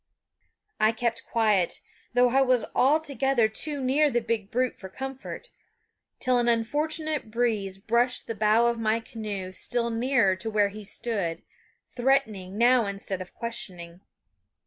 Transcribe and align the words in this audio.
I 0.79 0.93
kept 0.93 1.27
quiet, 1.27 1.79
though 2.15 2.29
I 2.31 2.41
was 2.41 2.65
altogether 2.73 3.47
too 3.47 3.79
near 3.79 4.09
the 4.09 4.19
big 4.19 4.49
brute 4.49 4.79
for 4.79 4.89
comfort, 4.89 5.49
till 6.17 6.39
an 6.39 6.47
unfortunate 6.47 7.29
breeze 7.29 7.77
brushed 7.77 8.25
the 8.25 8.33
bow 8.33 8.65
of 8.65 8.79
my 8.79 8.99
canoe 8.99 9.51
still 9.53 9.91
nearer 9.91 10.35
to 10.37 10.49
where 10.49 10.69
he 10.69 10.83
stood, 10.83 11.43
threatening 11.87 12.57
now 12.57 12.87
instead 12.87 13.21
of 13.21 13.35
questioning. 13.35 14.01